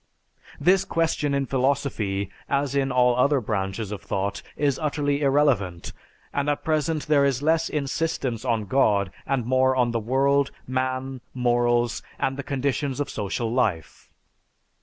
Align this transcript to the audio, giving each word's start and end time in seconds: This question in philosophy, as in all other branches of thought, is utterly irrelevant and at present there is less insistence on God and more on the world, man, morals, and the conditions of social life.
This 0.59 0.83
question 0.83 1.35
in 1.35 1.45
philosophy, 1.45 2.31
as 2.49 2.73
in 2.73 2.91
all 2.91 3.15
other 3.15 3.39
branches 3.39 3.91
of 3.91 4.01
thought, 4.01 4.41
is 4.57 4.79
utterly 4.79 5.21
irrelevant 5.21 5.93
and 6.33 6.49
at 6.49 6.63
present 6.63 7.05
there 7.05 7.23
is 7.23 7.43
less 7.43 7.69
insistence 7.69 8.43
on 8.43 8.65
God 8.65 9.11
and 9.27 9.45
more 9.45 9.75
on 9.75 9.91
the 9.91 9.99
world, 9.99 10.49
man, 10.65 11.21
morals, 11.35 12.01
and 12.17 12.35
the 12.35 12.41
conditions 12.41 12.99
of 12.99 13.11
social 13.11 13.53
life. 13.53 14.09